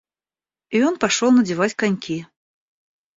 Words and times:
И 0.71 0.81
он 0.81 0.97
пошел 0.97 1.31
надевать 1.31 1.75
коньки. 1.75 2.25